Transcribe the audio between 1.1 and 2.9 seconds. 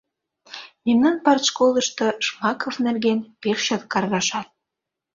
партшколышто Жмаков